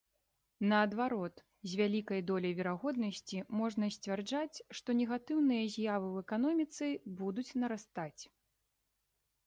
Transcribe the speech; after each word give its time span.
Наадварот, 0.69 1.35
з 1.73 1.77
вялікай 1.81 2.21
доляй 2.29 2.55
верагоднасці 2.61 3.37
можна 3.59 3.89
сцвярджаць, 3.97 4.63
што 4.81 4.97
негатыўныя 5.05 5.69
з'явы 5.77 6.07
ў 6.11 6.17
эканоміцы 6.27 6.85
будуць 7.25 7.51
нарастаць. 7.65 8.21